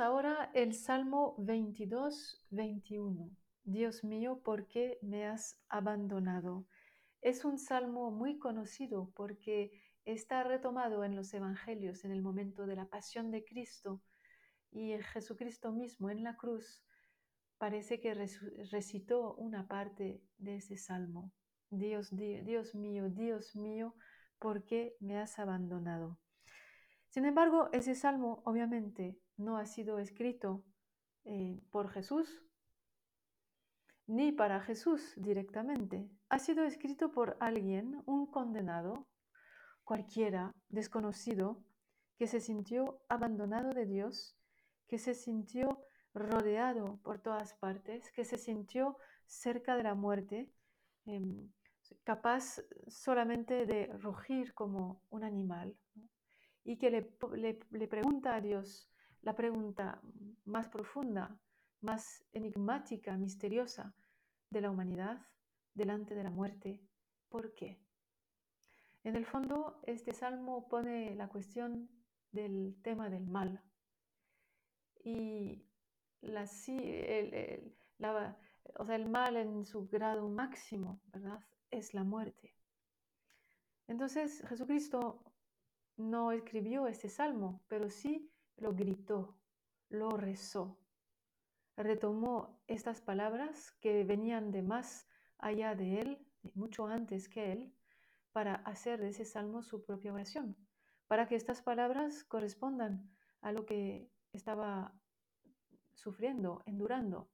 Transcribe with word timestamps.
Ahora 0.00 0.50
el 0.54 0.74
Salmo 0.74 1.36
22, 1.38 2.44
21. 2.50 3.30
Dios 3.62 4.02
mío, 4.02 4.40
¿por 4.42 4.66
qué 4.66 4.98
me 5.02 5.26
has 5.26 5.60
abandonado? 5.68 6.66
Es 7.20 7.44
un 7.44 7.58
salmo 7.58 8.10
muy 8.10 8.38
conocido 8.38 9.12
porque 9.14 9.70
está 10.04 10.42
retomado 10.42 11.04
en 11.04 11.14
los 11.14 11.32
Evangelios 11.32 12.04
en 12.04 12.10
el 12.10 12.22
momento 12.22 12.66
de 12.66 12.74
la 12.74 12.86
pasión 12.86 13.30
de 13.30 13.44
Cristo 13.44 14.02
y 14.72 14.98
Jesucristo 15.12 15.70
mismo 15.70 16.10
en 16.10 16.24
la 16.24 16.36
cruz 16.36 16.82
parece 17.58 18.00
que 18.00 18.14
recitó 18.70 19.34
una 19.34 19.68
parte 19.68 20.22
de 20.38 20.56
ese 20.56 20.76
salmo. 20.76 21.30
Dios, 21.70 22.10
Dios 22.10 22.74
mío, 22.74 23.10
Dios 23.10 23.54
mío, 23.54 23.94
¿por 24.40 24.64
qué 24.64 24.96
me 24.98 25.18
has 25.18 25.38
abandonado? 25.38 26.18
Sin 27.10 27.26
embargo, 27.26 27.68
ese 27.72 27.94
salmo 27.94 28.42
obviamente 28.44 29.20
no 29.36 29.56
ha 29.56 29.66
sido 29.66 29.98
escrito 29.98 30.64
eh, 31.24 31.60
por 31.70 31.90
Jesús 31.90 32.44
ni 34.06 34.32
para 34.32 34.60
Jesús 34.60 35.14
directamente. 35.16 36.08
Ha 36.28 36.38
sido 36.38 36.64
escrito 36.64 37.10
por 37.10 37.36
alguien, 37.40 38.02
un 38.06 38.26
condenado, 38.26 39.06
cualquiera, 39.82 40.54
desconocido, 40.68 41.62
que 42.16 42.26
se 42.26 42.40
sintió 42.40 43.00
abandonado 43.08 43.70
de 43.70 43.86
Dios, 43.86 44.36
que 44.88 44.98
se 44.98 45.14
sintió 45.14 45.84
rodeado 46.12 46.98
por 47.02 47.18
todas 47.18 47.54
partes, 47.54 48.10
que 48.12 48.24
se 48.24 48.36
sintió 48.36 48.96
cerca 49.26 49.76
de 49.76 49.82
la 49.82 49.94
muerte, 49.94 50.52
em, 51.06 51.50
capaz 52.04 52.62
solamente 52.86 53.66
de 53.66 53.86
rugir 53.98 54.54
como 54.54 55.02
un 55.10 55.24
animal 55.24 55.76
y 56.64 56.76
que 56.78 56.90
le, 56.90 57.86
pregunta 57.88 58.34
a 58.34 58.40
Dios 58.40 58.88
la 59.24 59.34
pregunta 59.34 60.00
más 60.44 60.68
profunda, 60.68 61.40
más 61.80 62.24
enigmática, 62.32 63.16
misteriosa 63.16 63.94
de 64.50 64.60
la 64.60 64.70
humanidad 64.70 65.26
delante 65.72 66.14
de 66.14 66.24
la 66.24 66.30
muerte. 66.30 66.80
¿Por 67.30 67.54
qué? 67.54 67.80
En 69.02 69.16
el 69.16 69.24
fondo, 69.24 69.80
este 69.84 70.12
salmo 70.12 70.68
pone 70.68 71.14
la 71.14 71.28
cuestión 71.28 71.88
del 72.32 72.76
tema 72.82 73.08
del 73.08 73.26
mal. 73.26 73.62
Y 75.02 75.64
la, 76.20 76.44
el, 76.68 77.74
o 78.78 78.86
sea, 78.86 78.96
el 78.96 79.08
mal 79.08 79.36
en 79.36 79.64
su 79.64 79.88
grado 79.88 80.28
máximo, 80.28 81.00
¿verdad? 81.06 81.40
Es 81.70 81.94
la 81.94 82.04
muerte. 82.04 82.54
Entonces, 83.86 84.42
Jesucristo 84.48 85.22
no 85.96 86.32
escribió 86.32 86.86
este 86.86 87.08
salmo, 87.08 87.62
pero 87.68 87.90
sí 87.90 88.33
lo 88.56 88.74
gritó, 88.74 89.36
lo 89.88 90.10
rezó. 90.16 90.78
Retomó 91.76 92.60
estas 92.66 93.00
palabras 93.00 93.72
que 93.80 94.04
venían 94.04 94.50
de 94.50 94.62
más 94.62 95.08
allá 95.38 95.74
de 95.74 96.00
él, 96.00 96.26
mucho 96.54 96.86
antes 96.86 97.28
que 97.28 97.52
él, 97.52 97.74
para 98.32 98.54
hacer 98.54 99.00
de 99.00 99.08
ese 99.08 99.24
salmo 99.24 99.62
su 99.62 99.84
propia 99.84 100.12
oración, 100.12 100.56
para 101.06 101.26
que 101.26 101.36
estas 101.36 101.62
palabras 101.62 102.24
correspondan 102.24 103.10
a 103.40 103.52
lo 103.52 103.66
que 103.66 104.10
estaba 104.32 104.92
sufriendo, 105.94 106.62
endurando, 106.66 107.30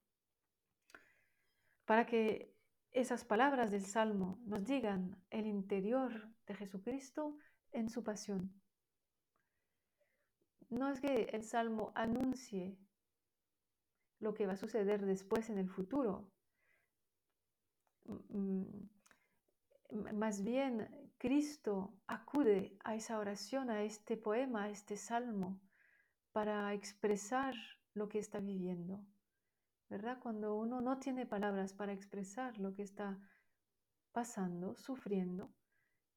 para 1.84 2.06
que 2.06 2.54
esas 2.92 3.24
palabras 3.24 3.70
del 3.70 3.84
salmo 3.84 4.38
nos 4.44 4.64
digan 4.64 5.16
el 5.30 5.46
interior 5.46 6.28
de 6.46 6.54
Jesucristo 6.54 7.36
en 7.72 7.88
su 7.88 8.02
pasión. 8.02 8.52
No 10.70 10.88
es 10.88 11.00
que 11.00 11.24
el 11.32 11.42
Salmo 11.42 11.92
anuncie 11.94 12.78
lo 14.20 14.34
que 14.34 14.46
va 14.46 14.52
a 14.52 14.56
suceder 14.56 15.04
después 15.04 15.50
en 15.50 15.58
el 15.58 15.68
futuro. 15.68 16.30
Mm, 18.04 18.60
mm, 19.90 20.14
más 20.14 20.42
bien, 20.44 21.12
Cristo 21.18 21.94
acude 22.06 22.78
a 22.84 22.94
esa 22.94 23.18
oración, 23.18 23.68
a 23.68 23.82
este 23.82 24.16
poema, 24.16 24.64
a 24.64 24.70
este 24.70 24.96
salmo, 24.96 25.60
para 26.32 26.72
expresar 26.72 27.54
lo 27.94 28.08
que 28.08 28.20
está 28.20 28.38
viviendo. 28.38 29.04
¿Verdad? 29.88 30.20
Cuando 30.20 30.54
uno 30.54 30.80
no 30.80 31.00
tiene 31.00 31.26
palabras 31.26 31.72
para 31.72 31.92
expresar 31.92 32.58
lo 32.58 32.74
que 32.74 32.82
está 32.82 33.18
pasando, 34.12 34.76
sufriendo, 34.76 35.52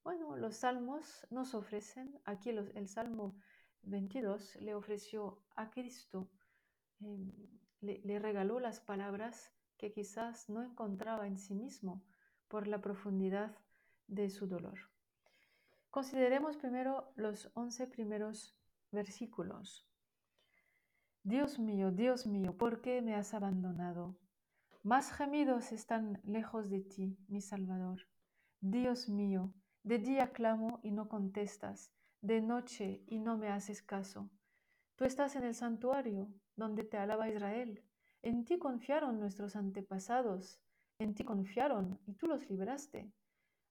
bueno, 0.04 0.36
los 0.36 0.58
salmos 0.58 1.26
nos 1.32 1.56
ofrecen, 1.56 2.20
aquí 2.26 2.50
el 2.50 2.88
Salmo 2.90 3.36
22 3.84 4.56
le 4.62 4.76
ofreció 4.76 5.42
a 5.56 5.70
Cristo, 5.70 6.30
em, 7.00 7.32
le, 7.82 8.20
regaló 8.20 8.60
las 8.60 8.80
palabras 8.80 9.52
que 9.78 9.92
quizás 9.92 10.50
no 10.50 10.64
encontraba 10.64 11.28
en 11.28 11.38
sí 11.38 11.54
mismo 11.54 12.04
por 12.48 12.68
la 12.68 12.80
profundidad 12.82 13.58
de 14.08 14.30
su 14.30 14.48
dolor. 14.48 14.80
Consideremos 15.90 16.58
primero 16.58 17.12
los 17.16 17.52
once 17.54 17.88
primeros 17.88 18.58
versículos. 18.92 19.86
Dios 21.24 21.60
mío, 21.60 21.92
Dios 21.92 22.26
mío, 22.26 22.58
¿por 22.58 22.82
qué 22.82 23.02
me 23.02 23.16
has 23.16 23.34
abandonado? 23.34 24.18
Más 24.82 25.12
gemidos 25.12 25.72
están 25.72 26.20
lejos 26.24 26.70
de 26.70 26.82
ti, 26.82 27.18
mi 27.28 27.42
Salvador. 27.42 28.02
Dios 28.60 29.08
mío, 29.08 29.54
de 29.84 30.00
día 30.00 30.32
clamo 30.32 30.80
y 30.84 30.92
no 30.92 31.08
contestas, 31.08 31.92
de 32.24 32.42
noche 32.42 33.04
y 33.06 33.20
no 33.20 33.38
me 33.38 33.50
haces 33.50 33.84
caso. 33.84 34.30
Tú 34.96 35.04
estás 35.04 35.36
en 35.36 35.44
el 35.44 35.54
santuario, 35.54 36.34
donde 36.56 36.86
te 36.86 36.98
alaba 36.98 37.28
Israel. 37.28 37.84
En 38.22 38.46
ti 38.46 38.58
confiaron 38.58 39.20
nuestros 39.20 39.58
antepasados, 39.58 40.62
en 41.00 41.16
ti 41.16 41.26
confiaron 41.26 42.00
y 42.06 42.14
tú 42.14 42.28
los 42.28 42.50
libraste. 42.50 43.12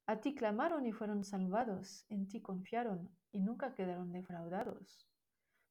A 0.07 0.21
ti 0.21 0.35
clamaron 0.35 0.85
y 0.85 0.93
fueron 0.93 1.25
salvados, 1.25 2.05
en 2.11 2.29
ti 2.29 2.43
confiaron 2.43 3.09
y 3.31 3.41
nunca 3.41 3.73
quedaron 3.73 4.13
defraudados. 4.13 5.09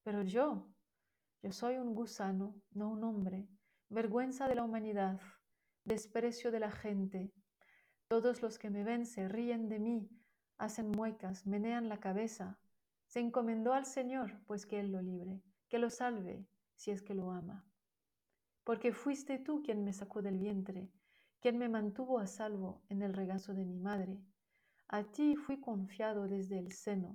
Pero 0.02 0.24
yo, 0.24 0.68
yo 1.44 1.52
soy 1.52 1.75
un 1.75 1.94
gusano, 1.94 2.56
no 2.72 2.90
un 2.90 3.03
hombre, 3.03 3.48
vergüenza 3.90 4.48
de 4.48 4.56
la 4.56 4.63
humanidad, 4.63 5.22
desprecio 5.84 6.50
de 6.50 6.59
la 6.59 6.72
gente. 6.72 7.31
Todos 8.08 8.42
los 8.42 8.58
que 8.58 8.72
me 8.72 8.84
ven 8.84 9.06
se 9.06 9.28
ríen 9.28 9.69
de 9.69 9.78
mí, 9.78 10.09
hacen 10.58 10.90
muecas, 10.90 11.46
menean 11.46 11.88
la 11.88 12.00
cabeza. 12.00 12.58
Se 13.11 13.19
encomendó 13.19 13.73
al 13.73 13.85
Señor, 13.85 14.39
pues 14.47 14.66
que 14.66 14.79
Él 14.79 14.94
lo 14.94 15.01
libre, 15.01 15.41
que 15.67 15.79
lo 15.79 15.89
salve, 15.89 16.47
si 16.75 16.91
es 16.91 17.01
que 17.01 17.13
lo 17.13 17.31
ama. 17.31 17.66
Porque 18.63 18.94
fuiste 18.94 19.38
tú 19.38 19.63
quien 19.63 19.83
me 19.83 19.91
sacó 19.91 20.22
del 20.22 20.38
vientre, 20.38 20.89
quien 21.41 21.57
me 21.57 21.67
mantuvo 21.67 22.19
a 22.19 22.25
salvo 22.25 22.81
en 22.88 23.01
el 23.01 23.13
regazo 23.13 23.53
de 23.53 23.66
mi 23.66 23.79
madre. 23.79 24.23
A 24.88 25.03
ti 25.03 25.35
fui 25.35 25.59
confiado 25.59 26.29
desde 26.29 26.57
el 26.57 26.71
seno, 26.71 27.13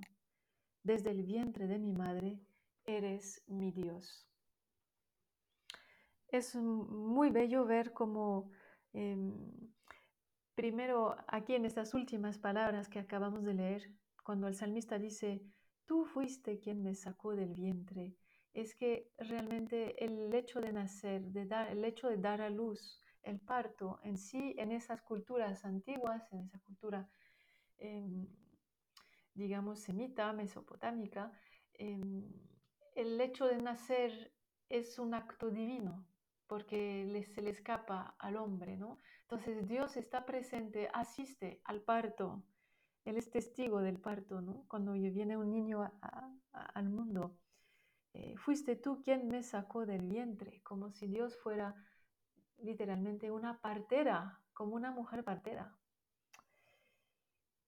desde 0.83 1.09
el 1.09 1.23
vientre 1.23 1.65
de 1.65 1.79
mi 1.79 1.93
madre, 1.93 2.39
eres 2.85 3.41
mi 3.47 3.71
Dios. 3.71 4.29
Es 6.27 6.55
muy 6.55 7.31
bello 7.31 7.65
ver 7.65 7.91
cómo 7.91 8.51
em, 8.93 9.33
Primero, 10.53 11.15
aquí 11.27 11.55
en 11.55 11.65
estas 11.65 11.95
últimas 11.95 12.37
palabras 12.37 12.87
que 12.87 12.99
acabamos 12.99 13.43
de 13.43 13.55
leer, 13.55 13.91
cuando 14.23 14.47
el 14.47 14.53
salmista 14.53 14.99
dice, 14.99 15.43
tú 15.87 16.05
fuiste 16.05 16.59
quien 16.59 16.83
me 16.83 16.93
sacó 16.93 17.35
del 17.35 17.53
vientre, 17.53 18.15
es 18.53 18.75
que 18.75 19.11
realmente 19.17 20.03
el 20.03 20.33
hecho 20.33 20.61
de 20.61 20.71
nacer, 20.73 21.21
de 21.31 21.45
dar, 21.45 21.69
el 21.69 21.83
hecho 21.83 22.09
de 22.09 22.17
dar 22.17 22.41
a 22.41 22.49
luz, 22.49 23.03
el 23.23 23.39
parto 23.39 23.99
en 24.03 24.17
sí, 24.17 24.55
en 24.57 24.71
esas 24.71 25.01
culturas 25.01 25.65
antiguas, 25.65 26.31
en 26.31 26.41
esa 26.41 26.59
cultura, 26.59 27.09
em, 27.77 28.27
digamos, 29.33 29.79
semita, 29.79 30.31
mesopotámica, 30.33 31.31
em, 31.73 32.23
el 32.95 33.19
hecho 33.21 33.45
de 33.45 33.61
nacer 33.61 34.33
es 34.69 34.97
un 34.97 35.13
acto 35.13 35.51
divino, 35.51 36.05
porque 36.47 37.25
se 37.33 37.41
le 37.41 37.51
escapa 37.51 38.15
al 38.17 38.37
hombre, 38.37 38.77
¿no? 38.77 38.97
Entonces 39.21 39.67
Dios 39.67 39.97
está 39.97 40.25
presente, 40.25 40.89
asiste 40.93 41.61
al 41.65 41.81
parto. 41.81 42.43
Él 43.07 43.15
es 43.15 43.29
testigo 43.29 43.79
del 43.79 43.99
parto, 43.99 44.41
¿no? 44.41 44.65
Cuando 44.67 44.91
viene 44.91 45.37
un 45.37 45.49
niño 45.49 45.89
al 46.51 46.89
mundo. 46.89 47.37
Eh, 48.13 48.35
fuiste 48.35 48.75
tú 48.75 49.01
quien 49.01 49.29
me 49.29 49.43
sacó 49.43 49.85
del 49.85 50.05
vientre, 50.05 50.61
como 50.61 50.91
si 50.91 51.07
Dios 51.07 51.37
fuera 51.37 51.73
literalmente 52.57 53.31
una 53.31 53.61
partera, 53.61 54.41
como 54.51 54.75
una 54.75 54.91
mujer 54.91 55.23
partera. 55.23 55.73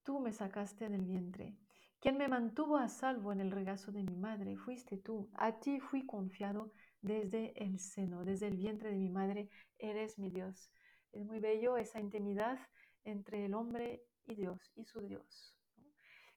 Tú 0.02 0.20
me 0.20 0.34
sacaste 0.34 0.90
del 0.90 1.06
vientre. 1.06 1.56
Quien 2.00 2.18
me 2.18 2.28
mantuvo 2.28 2.76
a 2.76 2.90
salvo 2.90 3.32
en 3.32 3.40
el 3.40 3.50
regazo 3.50 3.92
de 3.92 4.02
mi 4.02 4.16
madre, 4.16 4.58
fuiste 4.58 4.98
tú. 4.98 5.30
A 5.32 5.58
ti 5.58 5.80
fui 5.80 6.04
confiado 6.04 6.70
desde 7.00 7.54
el 7.64 7.78
seno, 7.78 8.26
desde 8.26 8.48
el 8.48 8.58
vientre 8.58 8.90
de 8.90 8.98
mi 8.98 9.08
madre, 9.08 9.48
eres 9.78 10.18
mi 10.18 10.28
Dios. 10.28 10.70
Es 11.12 11.24
muy 11.24 11.40
bello 11.40 11.78
esa 11.78 11.98
intimidad 11.98 12.58
entre 13.04 13.46
el 13.46 13.54
hombre 13.54 14.04
y 14.26 14.34
Dios 14.34 14.72
y 14.76 14.84
su 14.84 15.00
Dios. 15.00 15.56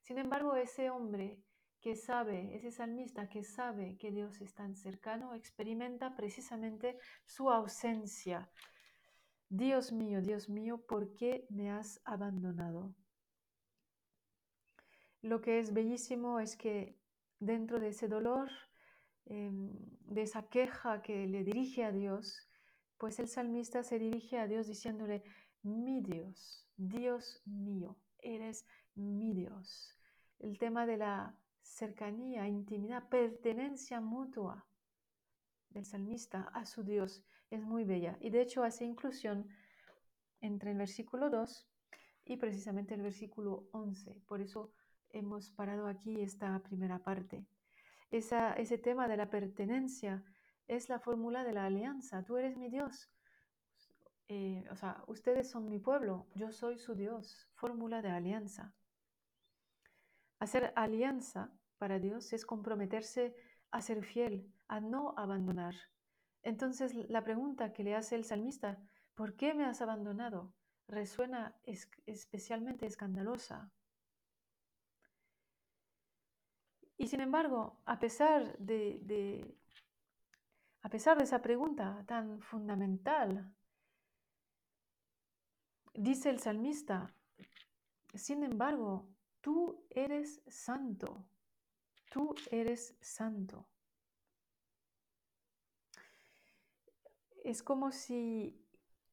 Sin 0.02 0.18
embargo, 0.18 0.56
ese 0.56 0.90
hombre 0.90 1.40
que 1.84 1.96
sabe, 1.96 2.56
ese 2.56 2.72
salmista 2.72 3.28
que 3.28 3.44
sabe 3.44 3.98
que 3.98 4.10
Dios 4.10 4.40
es 4.42 4.54
tan 4.54 4.76
cercano, 4.76 5.34
experimenta 5.34 6.16
precisamente 6.16 6.98
su 7.26 7.50
ausencia. 7.50 8.50
Dios 9.50 9.92
mío, 9.92 10.22
Dios 10.22 10.50
mío, 10.50 10.84
¿por 10.88 11.14
qué 11.14 11.46
me 11.50 11.72
has 11.72 12.02
abandonado? 12.06 12.96
Lo 15.22 15.42
que 15.42 15.60
es 15.60 15.74
bellísimo 15.74 16.40
es 16.40 16.56
que 16.56 16.98
dentro 17.40 17.80
de 17.80 17.90
ese 17.90 18.08
dolor, 18.08 18.50
em, 19.26 19.72
de 20.06 20.22
esa 20.22 20.44
queja 20.50 21.02
que 21.02 21.28
le 21.28 21.44
dirige 21.44 21.84
a 21.84 21.92
Dios, 21.92 22.50
pues 22.98 23.20
el 23.20 23.28
salmista 23.28 23.84
se 23.84 24.00
dirige 24.00 24.40
a 24.40 24.48
Dios 24.48 24.68
diciéndole, 24.68 25.24
mi 25.62 26.02
Dios, 26.02 26.63
Dios 26.78 27.42
mío, 27.46 27.98
eres 28.20 28.66
mi 28.96 29.34
Dios. 29.34 29.98
El 30.40 30.58
tema 30.58 30.86
de 30.86 30.98
la 30.98 31.36
cercanía, 31.62 32.48
intimidad, 32.48 33.08
pertenencia 33.10 34.02
mutua 34.02 34.66
del 35.70 35.86
salmista 35.86 36.50
a 36.54 36.66
su 36.66 36.84
Dios 36.84 37.24
es 37.50 37.62
muy 37.62 37.84
bella. 37.84 38.18
Y 38.20 38.30
de 38.30 38.42
hecho 38.42 38.64
hace 38.64 38.86
inclusión 38.86 39.48
entre 40.42 40.72
el 40.72 40.78
versículo 40.78 41.30
2 41.30 41.68
y 42.26 42.38
precisamente 42.38 42.94
el 42.94 43.02
versículo 43.02 43.68
11. 43.72 44.22
Por 44.28 44.42
eso 44.42 44.72
hemos 45.10 45.52
parado 45.52 45.88
aquí 45.88 46.22
esta 46.22 46.60
primera 46.64 47.00
parte. 47.00 47.46
Esa, 48.12 48.54
ese 48.54 48.78
tema 48.78 49.08
de 49.08 49.18
la 49.18 49.30
pertenencia 49.30 50.24
es 50.68 50.90
la 50.90 51.00
fórmula 51.00 51.44
de 51.44 51.54
la 51.54 51.66
alianza. 51.66 52.24
Tú 52.24 52.38
eres 52.38 52.58
mi 52.58 52.70
Dios. 52.70 53.10
Eh, 54.28 54.66
o 54.72 54.76
sea, 54.76 55.04
ustedes 55.08 55.50
son 55.50 55.70
mi 55.70 55.80
pueblo, 55.80 56.28
yo 56.36 56.52
soy 56.52 56.78
su 56.78 56.96
Dios. 56.96 57.48
Fórmula 57.56 58.02
de 58.02 58.10
alianza. 58.10 58.74
Hacer 60.40 60.74
alianza 60.76 61.52
para 61.78 62.00
Dios 62.00 62.34
es 62.34 62.46
comprometerse 62.46 63.36
a 63.72 63.82
ser 63.82 64.04
fiel, 64.04 64.52
a 64.68 64.80
no 64.80 65.14
abandonar. 65.18 65.76
Entonces 66.42 66.94
la 66.94 67.24
pregunta 67.24 67.74
que 67.74 67.84
le 67.84 67.96
hace 67.96 68.16
el 68.16 68.26
salmista, 68.26 68.80
¿por 69.16 69.36
qué 69.36 69.54
me 69.54 69.66
has 69.66 69.82
abandonado? 69.82 70.54
resuena 70.88 71.56
especialmente 72.06 72.86
escandalosa. 72.86 73.72
Y 76.98 77.08
sin 77.08 77.22
embargo, 77.22 77.82
a 77.86 78.00
pesar 78.00 78.58
de, 78.60 79.58
a 80.82 80.90
pesar 80.90 81.18
de 81.18 81.24
esa 81.24 81.42
pregunta 81.42 82.04
tan 82.08 82.42
fundamental, 82.42 83.52
dice 85.94 86.30
el 86.30 86.40
salmista, 86.40 87.14
sin 88.14 88.44
embargo, 88.44 89.14
Tú 89.44 89.86
eres 89.90 90.42
santo. 90.48 91.26
Tú 92.10 92.34
eres 92.50 92.96
santo. 93.02 93.68
Es 97.44 97.62
como 97.62 97.92
si 97.92 98.66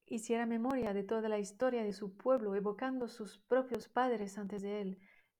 hiciera 0.06 0.46
memoria 0.46 0.94
de 0.94 1.02
toda 1.02 1.28
la 1.28 1.40
historia 1.40 1.82
de 1.82 1.92
su 1.92 2.16
pueblo, 2.16 2.54
evocando 2.54 3.08
sus 3.08 3.38
propios 3.38 3.88
padres 3.88 4.38
antes 4.38 4.62
de 4.62 4.82
él. 4.82 4.98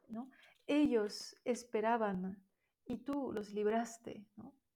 ¿no? 0.09 0.29
Ellos 0.67 1.37
esperaban 1.45 2.43
y 2.85 2.97
tú 2.97 3.31
los 3.33 3.53
libraste. 3.53 4.27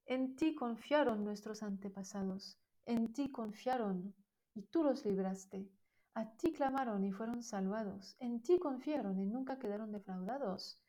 En 0.07 0.37
ti 0.37 0.55
confiaron 0.55 1.25
nuestros 1.25 1.65
antepasados, 1.65 2.57
en 2.87 3.13
ti 3.13 3.33
confiaron 3.33 4.15
y 4.55 4.63
tú 4.63 4.85
los 4.85 5.05
libraste. 5.05 5.69
A 6.15 6.31
ti 6.37 6.53
clamaron 6.53 7.05
y 7.05 7.11
fueron 7.11 7.43
salvados. 7.43 8.17
En 8.21 8.41
ti 8.41 8.59
confiaron 8.59 9.19
y 9.19 9.27
nunca 9.27 9.59
quedaron 9.59 9.91
defraudados. 9.91 10.81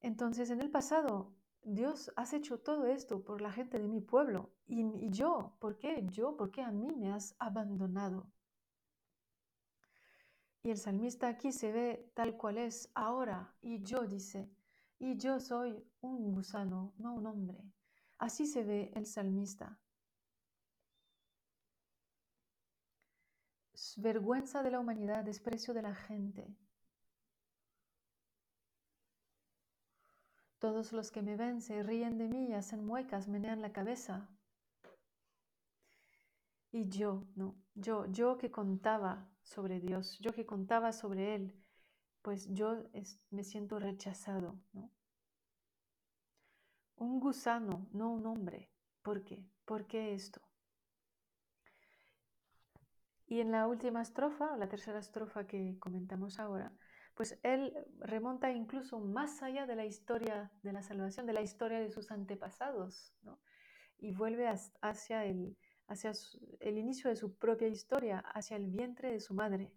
Entonces, 0.00 0.50
en 0.50 0.60
el 0.60 0.70
pasado, 0.70 1.34
Dios, 1.64 2.12
has 2.14 2.32
hecho 2.32 2.60
todo 2.60 2.86
esto 2.86 3.24
por 3.24 3.40
la 3.40 3.50
gente 3.50 3.80
de 3.80 3.88
mi 3.88 4.00
pueblo. 4.00 4.52
Y, 4.66 5.10
yo, 5.10 5.56
¿por 5.58 5.78
qué? 5.78 6.06
Yo, 6.06 6.36
¿por 6.36 6.52
qué 6.52 6.62
a 6.62 6.70
mí 6.70 6.92
me 6.94 7.12
has 7.12 7.34
abandonado? 7.40 8.30
Y 10.62 10.70
el 10.70 10.78
salmista 10.78 11.28
aquí 11.28 11.50
se 11.52 11.72
ve 11.72 12.12
tal 12.14 12.36
cual 12.36 12.58
es 12.58 12.90
ahora. 12.94 13.54
Y 13.60 13.82
yo 13.82 14.06
dice, 14.06 14.48
y 15.00 15.16
yo 15.16 15.40
soy 15.40 15.84
un 16.00 16.32
gusano, 16.32 16.94
no 16.98 17.14
un 17.14 17.26
hombre. 17.26 17.64
Así 18.18 18.46
se 18.46 18.62
ve 18.62 18.92
el 18.94 19.06
salmista. 19.06 19.78
Vergüenza 23.98 24.62
de 24.62 24.70
la 24.70 24.78
humanidad, 24.78 25.24
desprecio 25.24 25.74
de 25.74 25.82
la 25.82 25.94
gente. 25.94 26.46
Todos 30.58 30.92
los 30.92 31.10
que 31.10 31.20
me 31.20 31.36
ven 31.36 31.60
se 31.60 31.82
ríen 31.82 32.16
de 32.16 32.28
mí, 32.28 32.54
hacen 32.54 32.84
muecas, 32.84 33.28
menean 33.28 33.60
la 33.60 33.72
cabeza. 33.72 34.28
Y 36.70 36.88
yo, 36.88 37.24
no, 37.34 37.56
yo, 37.74 38.06
yo 38.06 38.38
que 38.38 38.50
contaba 38.50 39.28
sobre 39.42 39.80
Dios, 39.80 40.18
yo 40.20 40.32
que 40.32 40.46
contaba 40.46 40.92
sobre 40.92 41.34
Él, 41.34 41.54
pues 42.22 42.46
yo 42.52 42.84
me 43.30 43.42
siento 43.42 43.78
rechazado, 43.78 44.60
¿no? 44.72 44.90
Un 46.96 47.20
gusano, 47.20 47.88
no 47.92 48.10
un 48.10 48.26
hombre. 48.26 48.70
¿Por 49.02 49.24
qué? 49.24 49.44
¿Por 49.64 49.86
qué 49.86 50.14
esto? 50.14 50.47
Y 53.30 53.40
en 53.40 53.52
la 53.52 53.68
última 53.68 54.00
estrofa, 54.00 54.56
la 54.56 54.68
tercera 54.68 54.98
estrofa 54.98 55.46
que 55.46 55.78
comentamos 55.78 56.38
ahora, 56.40 56.72
pues 57.14 57.38
él 57.42 57.74
remonta 57.98 58.50
incluso 58.50 58.98
más 59.00 59.42
allá 59.42 59.66
de 59.66 59.76
la 59.76 59.84
historia 59.84 60.50
de 60.62 60.72
la 60.72 60.82
salvación, 60.82 61.26
de 61.26 61.34
la 61.34 61.42
historia 61.42 61.78
de 61.78 61.90
sus 61.90 62.10
antepasados, 62.10 63.14
¿no? 63.22 63.38
y 63.98 64.12
vuelve 64.12 64.48
hacia, 64.80 65.26
el, 65.26 65.58
hacia 65.88 66.12
el 66.60 66.78
inicio 66.78 67.10
de 67.10 67.16
su 67.16 67.36
propia 67.36 67.68
historia, 67.68 68.20
hacia 68.20 68.56
el 68.56 68.66
vientre 68.68 69.12
de 69.12 69.20
su 69.20 69.34
madre. 69.34 69.72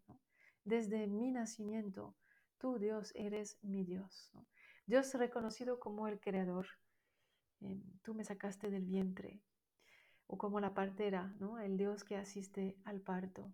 Desde 0.64 1.08
mi 1.08 1.32
nacimiento, 1.32 2.16
tú 2.58 2.78
Dios 2.78 3.12
eres 3.16 3.58
mi 3.64 3.84
Dios. 3.84 4.32
Dios 4.86 5.14
reconocido 5.16 5.80
como 5.80 6.08
el 6.08 6.20
creador. 6.20 6.68
Eh, 7.62 7.82
tú 8.02 8.14
me 8.14 8.24
sacaste 8.24 8.70
del 8.70 8.86
vientre, 8.86 9.42
o 10.28 10.38
como 10.38 10.60
la 10.60 10.74
partera, 10.74 11.34
¿no? 11.40 11.60
el 11.60 11.78
Dios 11.78 12.04
que 12.04 12.18
asiste 12.18 12.78
al 12.86 13.02
parto. 13.02 13.52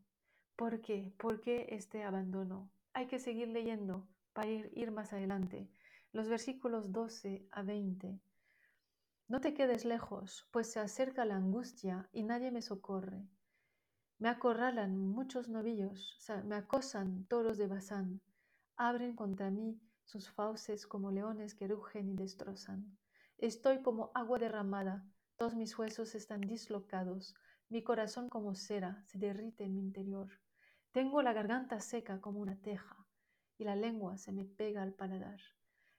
¿Por 0.56 0.82
qué? 0.82 1.14
¿Por 1.18 1.42
qué 1.42 1.68
este 1.70 2.04
abandono? 2.04 2.70
Hay 2.94 3.08
que 3.08 3.20
seguir 3.20 3.48
leyendo 3.50 4.08
para 4.34 4.50
ir, 4.50 4.72
ir 4.76 4.92
más 4.92 5.14
adelante. 5.14 5.70
Los 6.12 6.28
versículos 6.30 6.92
12 6.92 7.48
a 7.52 7.64
20. 7.64 8.20
No 9.28 9.42
te 9.42 9.54
quedes 9.54 9.84
lejos, 9.84 10.48
pues 10.52 10.72
se 10.72 10.80
acerca 10.80 11.26
la 11.26 11.36
angustia 11.36 12.10
y 12.14 12.24
nadie 12.24 12.50
me 12.50 12.62
socorre. 12.62 13.28
Me 14.20 14.30
acorralan 14.30 14.98
muchos 14.98 15.48
novillos, 15.48 16.18
me 16.46 16.56
acosan 16.56 17.26
toros 17.26 17.60
de 17.60 17.68
Bazán, 17.68 18.22
abren 18.76 19.16
contra 19.16 19.52
mí 19.52 19.80
sus 20.06 20.32
fauces 20.32 20.88
como 20.88 21.12
leones 21.12 21.54
que 21.54 21.68
rugen 21.68 22.10
y 22.10 22.16
destrozan. 22.16 22.98
Estoy 23.38 23.84
como 23.84 24.12
agua 24.16 24.40
derramada, 24.40 25.06
todos 25.38 25.56
mis 25.56 25.78
huesos 25.78 26.16
están 26.16 26.42
dislocados, 26.42 27.36
mi 27.70 27.84
corazón 27.84 28.28
como 28.28 28.56
cera 28.56 29.04
se 29.06 29.20
derrite 29.20 29.66
en 29.66 29.76
mi 29.76 29.82
interior. 29.82 30.28
Tengo 30.92 31.22
la 31.22 31.32
garganta 31.32 31.80
seca 31.80 32.20
como 32.20 32.40
una 32.40 32.60
teja 32.60 33.06
y 33.60 33.64
la 33.64 33.76
lengua 33.76 34.18
se 34.18 34.32
me 34.32 34.46
pega 34.46 34.82
al 34.82 34.94
paladar. 34.94 35.40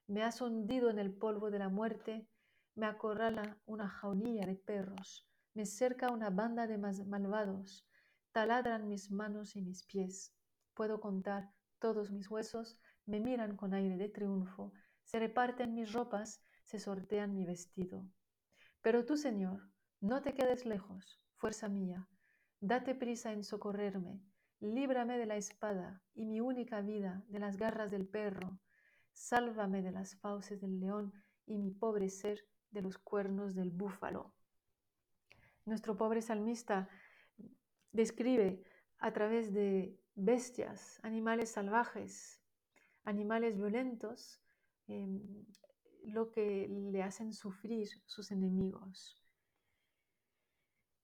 Me 0.08 0.24
has 0.24 0.40
hundido 0.40 0.90
en 0.90 0.98
el 0.98 1.12
polvo 1.14 1.52
de 1.52 1.60
la 1.60 1.68
muerte, 1.68 2.26
me 2.74 2.86
acorrala 2.86 3.56
una 3.64 3.88
jaulilla 3.88 4.44
de 4.44 4.56
perros, 4.56 5.28
me 5.54 5.66
cerca 5.66 6.10
una 6.10 6.30
banda 6.30 6.66
de 6.66 6.76
malvados, 6.78 7.86
taladran 8.32 8.88
mis 8.88 9.12
manos 9.12 9.54
y 9.54 9.62
mis 9.62 9.84
pies. 9.84 10.34
Puedo 10.74 11.00
contar 11.00 11.52
todos 11.78 12.10
mis 12.10 12.28
huesos, 12.28 12.76
me 13.06 13.20
miran 13.20 13.56
con 13.56 13.72
aire 13.72 13.96
de 13.96 14.08
triunfo, 14.08 14.72
se 15.04 15.20
reparten 15.20 15.74
mis 15.74 15.92
ropas, 15.92 16.42
se 16.64 16.80
sortean 16.80 17.36
mi 17.36 17.44
vestido. 17.44 18.04
Pero 18.82 19.04
tú, 19.04 19.16
Señor, 19.16 19.68
no 20.00 20.22
te 20.22 20.34
quedes 20.34 20.64
lejos, 20.64 21.20
fuerza 21.36 21.68
mía, 21.68 22.08
date 22.60 22.94
prisa 22.94 23.32
en 23.32 23.44
socorrerme, 23.44 24.22
líbrame 24.60 25.18
de 25.18 25.26
la 25.26 25.36
espada 25.36 26.02
y 26.14 26.24
mi 26.24 26.40
única 26.40 26.80
vida 26.80 27.24
de 27.28 27.38
las 27.38 27.56
garras 27.56 27.90
del 27.90 28.06
perro, 28.06 28.58
sálvame 29.12 29.82
de 29.82 29.92
las 29.92 30.16
fauces 30.16 30.60
del 30.60 30.80
león 30.80 31.12
y 31.46 31.58
mi 31.58 31.70
pobre 31.70 32.08
ser 32.08 32.46
de 32.70 32.82
los 32.82 32.98
cuernos 32.98 33.54
del 33.54 33.70
búfalo. 33.70 34.34
Nuestro 35.64 35.96
pobre 35.96 36.22
salmista 36.22 36.88
describe 37.92 38.62
a 38.98 39.12
través 39.12 39.52
de 39.52 39.98
bestias, 40.14 40.98
animales 41.02 41.50
salvajes, 41.50 42.40
animales 43.04 43.56
violentos, 43.56 44.40
em, 44.86 45.46
lo 46.08 46.30
que 46.30 46.68
le 46.68 47.02
hacen 47.02 47.32
sufrir 47.32 47.88
sus 48.06 48.30
enemigos. 48.30 49.22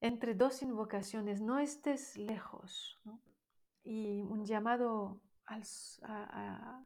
Entre 0.00 0.34
dos 0.34 0.62
invocaciones, 0.62 1.40
no 1.40 1.58
estés 1.58 2.16
lejos, 2.16 3.00
y 3.82 4.22
un 4.22 4.44
llamado 4.44 5.20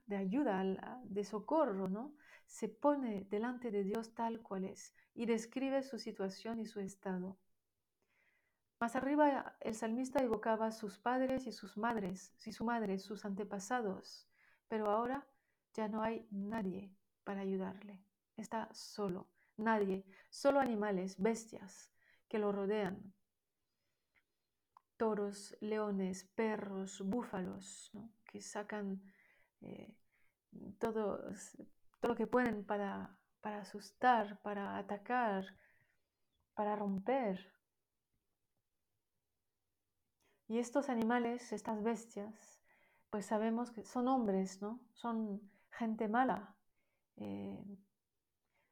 de 0.07 0.17
ayuda, 0.17 1.01
de 1.05 1.25
socorro, 1.25 1.89
¿no? 1.89 2.15
se 2.49 2.69
pone 2.69 3.27
delante 3.31 3.71
de 3.71 3.85
Dios 3.85 4.15
tal 4.15 4.41
cual 4.41 4.65
es 4.65 4.95
y 5.15 5.27
describe 5.27 5.83
su 5.83 5.99
situación 5.99 6.59
y 6.59 6.67
su 6.67 6.81
estado. 6.81 7.39
Más 8.81 8.97
arriba 8.97 9.57
el 9.61 9.75
salmista 9.75 10.23
evocaba 10.23 10.67
a 10.67 10.73
sus 10.73 10.99
padres 10.99 11.47
y 11.47 11.53
sus 11.53 11.77
madres, 11.77 12.33
y 12.47 12.53
su 12.53 12.65
madre, 12.65 12.99
sus 12.99 13.25
antepasados, 13.25 14.29
pero 14.69 14.91
ahora 14.91 15.27
ya 15.75 15.89
no 15.89 16.03
hay 16.03 16.27
nadie 16.31 16.95
para 17.25 17.41
ayudarle. 17.41 18.08
Está 18.39 18.73
solo, 18.73 19.29
nadie, 19.57 20.07
solo 20.31 20.61
animales, 20.61 21.21
bestias 21.21 21.93
que 22.29 22.39
lo 22.39 22.53
rodean. 22.53 23.13
Toros, 24.97 25.57
leones, 25.61 26.25
perros, 26.37 27.03
búfalos, 27.05 27.91
que 28.25 28.41
sacan 28.41 29.03
eh, 29.61 29.93
todo, 30.79 31.19
todo, 32.01 32.11
lo 32.11 32.15
que 32.15 32.29
pueden 32.29 32.65
para, 32.65 33.17
para 33.41 33.63
asustar, 33.63 34.41
para 34.43 34.79
atacar, 34.79 35.45
para 36.55 36.77
romper. 36.77 37.53
Y 40.47 40.59
estos 40.59 40.89
animales, 40.89 41.53
estas 41.53 41.83
bestias, 41.83 42.61
pues 43.11 43.27
sabemos 43.27 43.73
que 43.73 43.85
son 43.85 44.07
hombres, 44.07 44.63
¿no? 44.63 44.81
Son 44.93 45.41
gente 45.71 46.09
mala, 46.09 46.57
eh, 47.17 47.65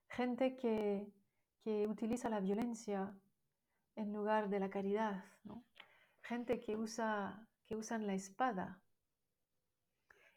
gente 0.09 0.57
que, 0.57 1.07
que, 1.63 1.87
utiliza 1.87 2.29
la 2.29 2.41
violencia 2.41 3.15
en 3.97 4.13
lugar 4.13 4.49
de 4.49 4.61
la 4.61 4.71
caridad, 4.71 5.25
gente 6.23 6.61
que 6.61 6.77
usa 6.77 7.47
que 7.67 7.77
usan 7.77 8.07
la 8.07 8.15
espada. 8.15 8.81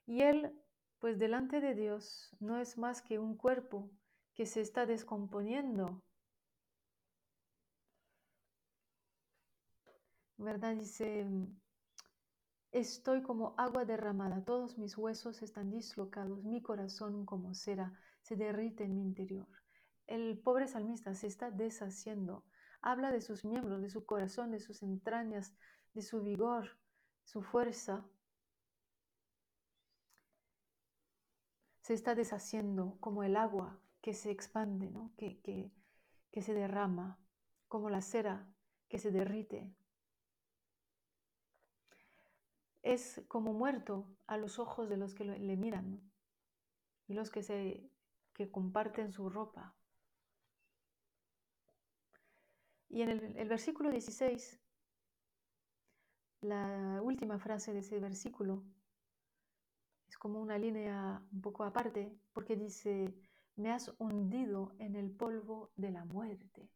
Y 0.06 0.22
él, 0.22 0.52
pues 1.00 1.20
delante 1.20 1.62
de 1.62 1.76
Dios, 1.76 2.36
no 2.40 2.58
es 2.58 2.78
más 2.78 3.02
que 3.02 3.20
un 3.20 3.38
cuerpo 3.38 3.90
que 4.34 4.46
se 4.46 4.62
está 4.62 4.86
descomponiendo. 4.86 6.04
¿Verdad? 10.38 10.76
Dice, 10.76 11.28
estoy 12.72 13.22
como 13.22 13.54
agua 13.58 13.86
derramada, 13.86 14.44
todos 14.44 14.78
mis 14.78 14.98
huesos 14.98 15.42
están 15.42 15.70
dislocados, 15.70 16.44
mi 16.44 16.62
corazón 16.62 17.26
como 17.26 17.54
cera 17.54 17.94
se 18.22 18.36
derrite 18.36 18.86
en 18.86 18.96
mi 18.96 19.02
interior. 19.02 19.59
El 20.10 20.40
pobre 20.40 20.68
salmista 20.68 21.14
se 21.14 21.28
está 21.28 21.52
deshaciendo, 21.52 22.44
habla 22.82 23.12
de 23.12 23.22
sus 23.22 23.46
miembros, 23.46 23.80
de 23.80 23.92
su 23.92 24.08
corazón, 24.08 24.50
de 24.50 24.60
sus 24.60 24.82
entrañas, 24.82 25.54
de 25.94 26.02
su 26.02 26.24
vigor, 26.24 26.80
su 27.26 27.44
fuerza. 27.44 28.04
Se 31.82 31.94
está 31.94 32.16
deshaciendo 32.16 32.98
como 33.00 33.22
el 33.22 33.38
agua 33.38 33.80
que 34.02 34.16
se 34.16 34.32
expande, 34.32 34.92
que, 35.16 35.42
que, 35.42 35.72
que 36.32 36.42
se 36.42 36.56
derrama, 36.56 37.20
como 37.68 37.92
la 37.92 38.02
cera 38.02 38.52
que 38.88 38.98
se 38.98 39.12
derrite. 39.12 39.72
Es 42.82 43.22
como 43.28 43.54
muerto 43.54 44.08
a 44.26 44.38
los 44.38 44.58
ojos 44.58 44.90
de 44.90 44.98
los 44.98 45.14
que 45.14 45.26
le 45.26 45.56
miran 45.56 46.02
y 47.08 47.14
los 47.14 47.30
que, 47.30 47.44
se, 47.44 47.92
que 48.34 48.50
comparten 48.50 49.12
su 49.12 49.30
ropa. 49.30 49.76
Y 52.90 53.04
en 53.04 53.10
el, 53.10 53.48
versículo 53.48 53.92
16 53.92 54.60
la 56.42 57.02
última 57.04 57.38
frase 57.38 57.74
de 57.74 57.80
ese 57.80 58.00
versículo 58.00 58.64
es 60.08 60.18
como 60.18 60.40
una 60.40 60.58
línea 60.58 61.22
un 61.32 61.42
poco 61.42 61.64
aparte 61.64 62.18
porque 62.34 62.56
dice, 62.56 63.14
me 63.56 63.72
has 63.72 63.94
hundido 64.00 64.74
en 64.80 64.96
el 64.96 65.12
polvo 65.12 65.72
de 65.76 65.92
la 65.92 66.06
muerte. 66.06 66.70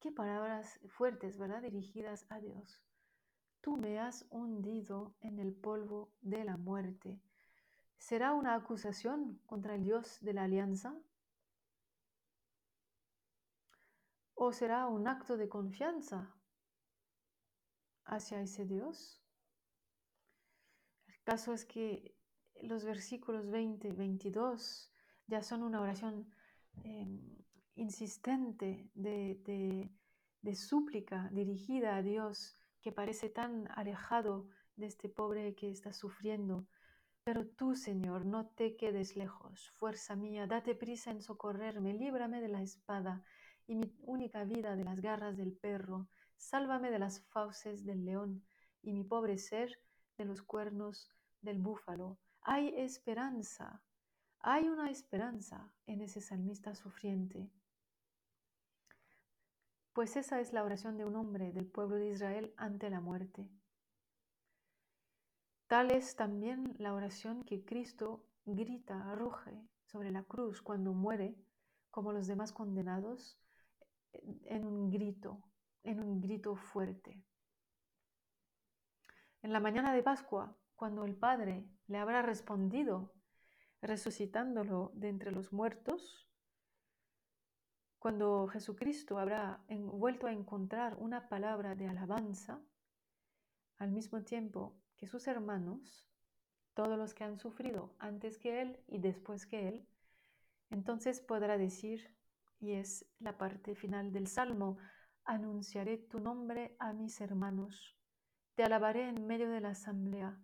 Qué 0.00 0.10
palabras 0.10 0.80
fuertes, 0.88 1.38
¿verdad? 1.38 1.62
Dirigidas 1.62 2.26
a 2.30 2.40
Dios. 2.40 2.82
Tú 3.60 3.76
me 3.76 3.98
has 3.98 4.26
hundido 4.30 5.14
en 5.20 5.38
el 5.38 5.54
polvo 5.54 6.12
de 6.20 6.44
la 6.44 6.56
muerte. 6.56 7.20
¿Será 7.98 8.32
una 8.32 8.54
acusación 8.54 9.40
contra 9.46 9.76
el 9.76 9.84
Dios 9.84 10.18
de 10.20 10.32
la 10.34 10.44
alianza? 10.44 10.94
¿O 14.34 14.52
será 14.52 14.86
un 14.86 15.06
acto 15.08 15.36
de 15.36 15.48
confianza 15.48 16.34
hacia 18.04 18.40
ese 18.40 18.64
Dios. 18.64 19.22
El 21.06 21.22
caso 21.22 21.52
es 21.52 21.64
que 21.64 22.16
los 22.62 22.84
versículos 22.84 23.50
20 23.50 23.88
y 23.88 23.92
22 23.92 24.92
ya 25.26 25.42
son 25.42 25.62
una 25.62 25.80
oración 25.80 26.30
em, 26.82 27.20
insistente 27.74 28.90
de, 28.94 29.90
de 30.40 30.54
súplica 30.54 31.28
dirigida 31.32 31.96
a 31.96 32.02
Dios 32.02 32.56
que 32.80 32.92
parece 32.92 33.28
tan 33.30 33.68
alejado 33.72 34.48
de 34.76 34.86
este 34.86 35.08
pobre 35.08 35.54
que 35.54 35.70
está 35.70 35.92
sufriendo. 35.92 36.66
Pero 37.24 37.46
tú, 37.46 37.74
Señor, 37.74 38.26
no 38.26 38.48
te 38.48 38.76
quedes 38.76 39.16
lejos. 39.16 39.70
Fuerza 39.70 40.14
mía, 40.14 40.46
date 40.46 40.74
prisa 40.74 41.10
en 41.10 41.22
socorrerme, 41.22 41.94
líbrame 41.94 42.42
de 42.42 42.48
la 42.48 42.60
espada 42.60 43.24
y 43.66 43.74
mi 43.74 43.94
única 44.02 44.44
vida 44.44 44.76
de 44.76 44.84
las 44.84 45.00
garras 45.00 45.36
del 45.36 45.52
perro 45.52 46.08
Sálvame 46.36 46.90
de 46.90 46.98
las 46.98 47.20
fauces 47.20 47.84
del 47.84 48.04
león 48.04 48.44
y 48.82 48.92
mi 48.92 49.04
pobre 49.04 49.38
ser 49.38 49.80
de 50.18 50.24
los 50.24 50.42
cuernos 50.42 51.10
del 51.40 51.58
búfalo. 51.58 52.18
Hay 52.42 52.68
esperanza, 52.76 53.82
hay 54.40 54.68
una 54.68 54.90
esperanza 54.90 55.72
en 55.86 56.02
ese 56.02 56.20
salmista 56.20 56.74
sufriente. 56.74 57.50
Pues 59.92 60.16
esa 60.16 60.40
es 60.40 60.52
la 60.52 60.64
oración 60.64 60.96
de 60.98 61.04
un 61.04 61.16
hombre 61.16 61.52
del 61.52 61.66
pueblo 61.66 61.96
de 61.96 62.10
Israel 62.10 62.52
ante 62.56 62.90
la 62.90 63.00
muerte. 63.00 63.48
Tal 65.66 65.92
es 65.92 66.14
también 66.14 66.74
la 66.78 66.92
oración 66.92 67.44
que 67.44 67.64
Cristo 67.64 68.26
grita, 68.44 69.10
arroje 69.10 69.66
sobre 69.86 70.10
la 70.10 70.24
cruz 70.24 70.60
cuando 70.60 70.92
muere, 70.92 71.36
como 71.90 72.12
los 72.12 72.26
demás 72.26 72.52
condenados, 72.52 73.38
en 74.44 74.64
un 74.64 74.90
grito, 74.90 75.42
en 75.82 76.00
un 76.00 76.20
grito 76.20 76.56
fuerte. 76.56 77.22
En 79.42 79.52
la 79.52 79.60
mañana 79.60 79.92
de 79.94 80.02
Pascua, 80.02 80.56
cuando 80.74 81.04
el 81.04 81.14
Padre 81.14 81.66
le 81.86 81.98
habrá 81.98 82.22
respondido, 82.22 83.12
resucitándolo 83.82 84.92
de 84.94 85.08
entre 85.08 85.30
los 85.30 85.52
muertos, 85.52 86.26
cuando 87.98 88.48
Jesucristo 88.48 89.18
habrá 89.18 89.64
vuelto 89.68 90.26
a 90.26 90.32
encontrar 90.32 90.96
una 90.98 91.28
palabra 91.28 91.74
de 91.74 91.88
alabanza, 91.88 92.60
al 93.78 93.90
mismo 93.90 94.22
tiempo 94.22 94.76
que 94.96 95.06
sus 95.06 95.26
hermanos, 95.26 96.06
todos 96.74 96.98
los 96.98 97.14
que 97.14 97.24
han 97.24 97.38
sufrido 97.38 97.94
antes 97.98 98.38
que 98.38 98.62
Él 98.62 98.80
y 98.88 98.98
después 98.98 99.46
que 99.46 99.68
Él, 99.68 99.86
entonces 100.70 101.20
podrá 101.20 101.56
decir, 101.56 102.14
y 102.60 102.72
es 102.72 103.06
la 103.18 103.36
parte 103.36 103.74
final 103.74 104.12
del 104.12 104.26
Salmo, 104.26 104.78
anunciaré 105.24 105.98
tu 105.98 106.20
nombre 106.20 106.76
a 106.78 106.92
mis 106.92 107.20
hermanos. 107.20 107.96
Te 108.54 108.62
alabaré 108.62 109.08
en 109.08 109.26
medio 109.26 109.50
de 109.50 109.60
la 109.60 109.70
asamblea. 109.70 110.38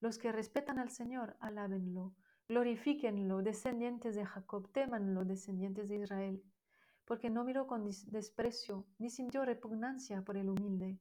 Los 0.00 0.18
que 0.18 0.32
respetan 0.32 0.78
al 0.78 0.90
Señor, 0.90 1.36
alábenlo. 1.40 2.14
Glorifíquenlo, 2.48 3.42
descendientes 3.42 4.14
de 4.14 4.24
Jacob, 4.24 4.70
témanlo, 4.72 5.24
descendientes 5.24 5.88
de 5.88 5.96
Israel. 5.96 6.44
Porque 7.04 7.30
no 7.30 7.44
miró 7.44 7.66
con 7.66 7.84
desprecio, 7.84 8.86
ni 8.98 9.10
sintió 9.10 9.44
repugnancia 9.44 10.22
por 10.22 10.36
el 10.36 10.48
humilde. 10.48 10.98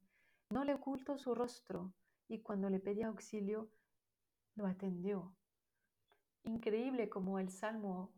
No 0.49 0.63
le 0.63 0.73
ocultó 0.73 1.17
su 1.17 1.35
rostro, 1.35 1.93
y 2.27 2.41
cuando 2.41 2.69
le 2.69 2.79
pedía 2.79 3.07
auxilio, 3.07 3.69
lo 4.55 4.65
atendió. 4.65 5.35
Increíble 6.43 7.09
como 7.09 7.39
el 7.39 7.49
salmo 7.49 8.13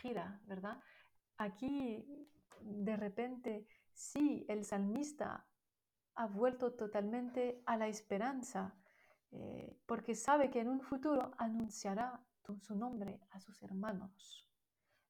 gira, 0.00 0.40
¿verdad? 0.46 0.80
Aquí 1.44 2.28
de 2.60 2.96
repente 2.96 3.66
Sí, 3.92 4.44
el 4.48 4.64
salmista 4.64 5.46
ha 6.14 6.26
vuelto 6.26 6.72
totalmente 6.72 7.62
a 7.66 7.76
la 7.76 7.88
esperanza, 7.88 8.74
eh, 9.30 9.78
porque 9.86 10.14
sabe 10.14 10.50
que 10.50 10.60
en 10.60 10.68
un 10.68 10.80
futuro 10.80 11.32
anunciará 11.38 12.24
su 12.60 12.74
nombre 12.74 13.20
a 13.30 13.40
sus 13.40 13.62
hermanos, 13.62 14.48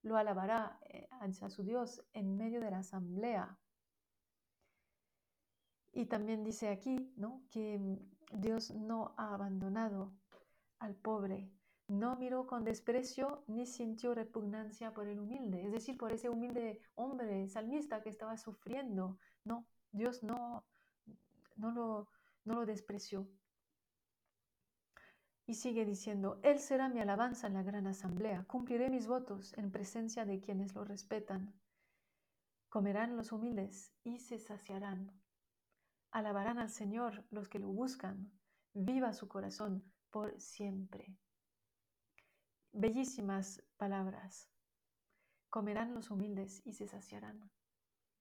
lo 0.03 0.17
alabará 0.17 0.79
eh, 0.89 1.09
a 1.11 1.51
su 1.51 1.62
Dios 1.62 2.05
en 2.12 2.37
medio 2.37 2.61
de 2.61 2.71
la 2.71 2.79
asamblea. 2.79 3.59
Y 5.93 6.07
también 6.07 6.45
dice 6.45 6.69
aquí 6.69 7.12
¿no? 7.17 7.43
que 7.51 7.99
Dios 8.33 8.71
no 8.71 9.15
ha 9.17 9.35
abandonado 9.35 10.12
al 10.79 10.95
pobre, 10.95 11.53
no 11.93 12.17
miró 12.17 12.47
con 12.47 12.65
desprecio 12.65 13.45
ni 13.47 13.67
sintió 13.67 14.15
repugnancia 14.15 14.95
por 14.95 15.09
el 15.09 15.21
humilde, 15.21 15.63
es 15.63 15.73
decir, 15.73 15.99
por 15.99 16.11
ese 16.11 16.31
humilde 16.31 16.81
hombre 16.95 17.47
salmista 17.49 18.01
que 18.03 18.09
estaba 18.09 18.39
sufriendo. 18.39 19.19
No, 19.45 19.67
Dios 19.91 20.23
no, 20.23 20.65
no, 21.57 21.71
lo, 21.71 22.09
no 22.45 22.55
lo 22.55 22.67
despreció. 22.67 23.29
Y 25.45 25.55
sigue 25.55 25.85
diciendo, 25.85 26.41
Él 26.43 26.61
será 26.61 26.89
mi 26.89 27.01
alabanza 27.01 27.47
en 27.47 27.55
la 27.55 27.63
gran 27.63 27.87
asamblea, 27.87 28.45
cumpliré 28.45 28.89
mis 28.89 29.07
votos 29.07 29.53
en 29.59 29.71
presencia 29.71 30.25
de 30.25 30.41
quienes 30.41 30.75
lo 30.75 30.85
respetan. 30.85 31.53
Comerán 32.71 33.19
los 33.19 33.33
humildes 33.33 33.93
y 34.03 34.19
se 34.19 34.39
saciarán. 34.39 35.13
Alabarán 36.11 36.59
al 36.59 36.71
Señor 36.71 37.25
los 37.31 37.51
que 37.51 37.59
lo 37.59 37.69
buscan. 37.69 38.33
Viva 38.73 39.13
su 39.13 39.29
corazón 39.29 39.85
por 40.11 40.41
siempre. 40.41 41.19
Bellísimas 42.75 43.62
palabras. 43.76 44.49
Comerán 45.50 45.93
los 45.95 46.11
humildes 46.11 46.62
y 46.64 46.73
se 46.73 46.88
saciarán. 46.88 47.50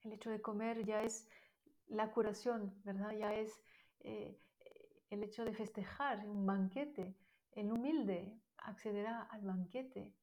El 0.02 0.12
hecho 0.12 0.30
de 0.30 0.42
comer 0.42 0.84
ya 0.84 1.04
es 1.04 1.30
la 1.88 2.12
curación, 2.12 2.76
¿verdad? 2.84 3.12
Ya 3.18 3.34
es 3.34 3.64
eh, 4.02 4.38
el 5.10 5.24
hecho 5.24 5.46
de 5.46 5.54
festejar 5.54 6.28
un 6.28 6.46
banquete. 6.46 7.16
El 7.54 7.72
humilde 7.72 8.38
accederá 8.58 9.22
al 9.22 9.44
banquete. 9.44 10.14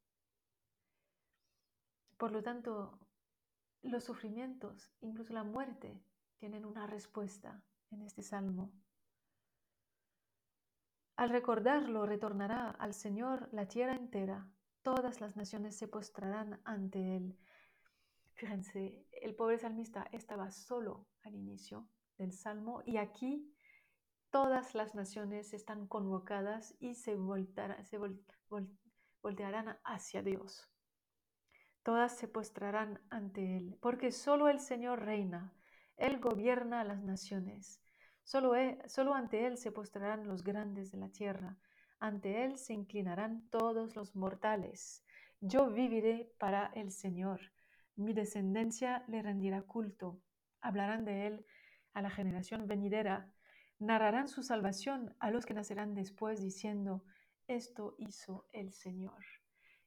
Por 2.19 2.31
lo 2.31 2.43
tanto, 2.43 2.99
los 3.81 4.05
sufrimientos, 4.05 4.93
incluso 5.01 5.33
la 5.33 5.45
muerte, 5.45 6.03
tienen 6.37 6.67
una 6.67 6.87
respuesta 6.87 7.63
en 7.91 8.03
este 8.03 8.23
salmo. 8.23 8.73
Al 11.19 11.31
recordarlo, 11.31 12.07
retornará 12.07 12.71
al 12.79 12.95
Señor 12.95 13.49
la 13.51 13.67
tierra 13.67 13.97
entera, 13.97 14.49
todas 14.83 15.21
las 15.21 15.35
naciones 15.35 15.77
se 15.77 15.89
postrarán 15.89 16.61
ante 16.63 17.17
Él. 17.17 17.37
Fíjense, 18.35 19.05
el 19.21 19.35
pobre 19.35 19.59
salmista 19.59 20.07
estaba 20.13 20.53
solo 20.53 21.09
al 21.25 21.35
inicio 21.35 21.89
del 22.19 22.31
salmo 22.33 22.85
y 22.87 22.99
aquí 22.99 23.53
todas 24.31 24.77
las 24.77 24.95
naciones 24.95 25.55
están 25.55 25.89
convocadas 25.89 26.77
y 26.79 26.95
se, 26.95 27.19
se 27.83 27.99
voltearán 29.21 29.77
hacia 29.83 30.23
Dios. 30.23 30.71
Todas 31.83 32.17
se 32.17 32.29
postrarán 32.29 33.01
ante 33.11 33.57
Él, 33.57 33.77
porque 33.81 34.13
solo 34.13 34.49
el 34.49 34.61
Señor 34.61 35.05
reina, 35.05 35.53
Él 35.97 36.21
gobierna 36.21 36.85
las 36.85 37.03
naciones. 37.03 37.83
Solo, 38.29 38.55
e, 38.57 38.79
solo 38.87 39.15
ante 39.15 39.47
Él 39.47 39.57
se 39.57 39.73
postrarán 39.73 40.29
los 40.29 40.45
grandes 40.45 40.93
de 40.93 40.99
la 40.99 41.09
tierra, 41.09 41.57
ante 41.99 42.45
Él 42.45 42.59
se 42.59 42.75
inclinarán 42.75 43.49
todos 43.49 43.97
los 43.97 44.15
mortales. 44.15 45.03
Yo 45.41 45.71
viviré 45.71 46.31
para 46.39 46.71
el 46.75 46.93
Señor, 46.93 47.41
mi 47.97 48.13
descendencia 48.13 49.03
le 49.09 49.23
rendirá 49.23 49.63
culto. 49.63 50.21
Hablarán 50.61 51.07
de 51.07 51.27
Él 51.27 51.47
a 51.95 52.03
la 52.03 52.11
generación 52.11 52.69
venidera, 52.69 53.33
narrarán 53.79 54.29
su 54.29 54.43
salvación 54.43 55.17
a 55.21 55.31
los 55.31 55.47
que 55.47 55.55
nacerán 55.55 55.95
después, 55.95 56.43
diciendo, 56.43 57.07
esto 57.47 57.95
hizo 57.97 58.47
el 58.53 58.75
Señor. 58.75 59.25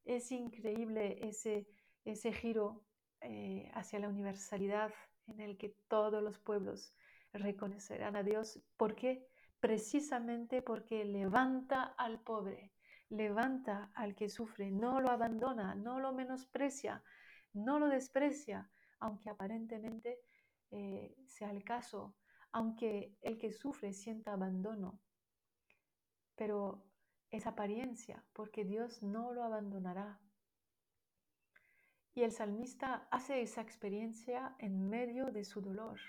Es 0.04 0.32
increíble 0.32 1.20
ese, 1.28 1.68
ese 2.06 2.34
giro 2.34 2.84
eh, 3.22 3.70
hacia 3.76 4.00
la 4.00 4.10
universalidad 4.10 4.92
en 5.28 5.42
el 5.42 5.60
que 5.60 5.70
todos 5.88 6.24
los 6.24 6.40
pueblos 6.40 6.92
reconocerán 7.34 8.16
a 8.16 8.24
Dios. 8.24 8.60
¿Por 8.78 8.96
qué? 8.96 9.28
Precisamente 9.60 10.62
porque 10.62 11.06
levanta 11.06 11.84
al 11.84 12.22
pobre, 12.22 12.74
levanta 13.10 13.92
al 13.94 14.16
que 14.16 14.30
sufre, 14.30 14.72
no 14.72 15.00
lo 15.00 15.10
abandona, 15.10 15.76
no 15.76 16.00
lo 16.00 16.14
menosprecia, 16.14 17.04
no 17.54 17.80
lo 17.80 17.88
desprecia, 17.88 18.70
aunque 19.00 19.30
aparentemente 19.30 20.20
eh, 20.72 21.16
sea 21.28 21.52
el 21.52 21.64
caso, 21.64 22.16
aunque 22.52 23.16
el 23.22 23.38
que 23.38 23.52
sufre 23.52 23.94
sienta 23.94 24.34
abandono. 24.34 25.00
Pero 26.36 26.86
es 27.30 27.46
apariencia, 27.46 28.24
porque 28.34 28.66
Dios 28.66 29.04
no 29.04 29.32
lo 29.32 29.44
abandonará. 29.44 30.20
Y 32.14 32.24
el 32.24 32.32
salmista 32.32 33.08
hace 33.10 33.42
esa 33.42 33.62
experiencia 33.62 34.56
en 34.60 34.90
medio 34.90 35.32
de 35.32 35.46
su 35.46 35.62
dolor 35.62 36.00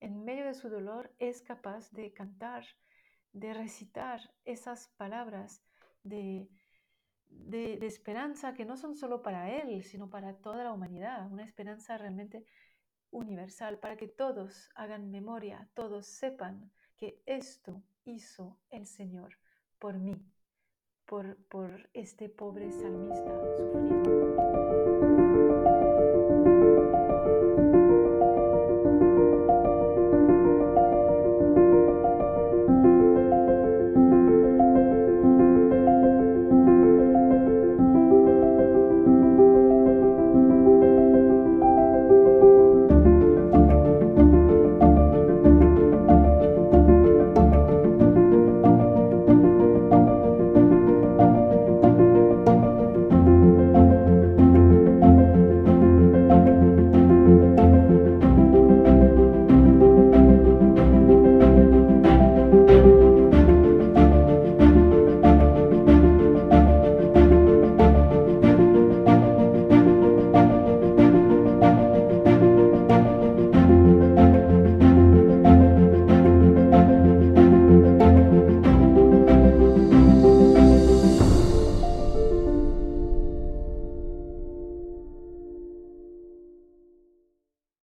en 0.00 0.24
medio 0.24 0.44
de 0.46 0.54
su 0.54 0.68
dolor 0.68 1.12
es 1.18 1.42
capaz 1.42 1.90
de 1.92 2.12
cantar, 2.12 2.64
de 3.32 3.54
recitar 3.54 4.32
esas 4.44 4.88
palabras 4.96 5.62
de, 6.02 6.48
esperanza 7.82 8.54
que 8.54 8.64
no 8.64 8.76
son 8.76 8.94
solo 8.94 9.22
para 9.22 9.50
él, 9.50 9.82
sino 9.82 10.08
para 10.08 10.34
toda 10.36 10.64
la 10.64 10.72
humanidad, 10.72 11.30
una 11.30 11.44
esperanza 11.44 11.98
realmente 11.98 12.44
universal, 13.10 13.78
para 13.78 13.96
que 13.96 14.08
todos 14.08 14.70
hagan 14.74 15.10
memoria, 15.10 15.68
todos 15.74 16.06
sepan 16.06 16.70
que 16.96 17.22
esto 17.26 17.82
hizo 18.04 18.58
el 18.70 18.86
Señor 18.86 19.38
por 19.78 19.98
mí, 19.98 20.16
por, 21.04 21.36
por 21.46 21.88
este 21.92 22.28
pobre 22.28 22.70
salmista 22.70 23.56
sufriendo. 23.56 24.57